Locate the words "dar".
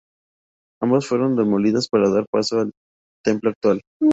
2.11-2.25